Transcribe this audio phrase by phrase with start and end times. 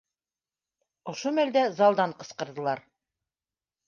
[1.11, 2.81] Ошо мәлдә залдан ҡысҡырҙылар: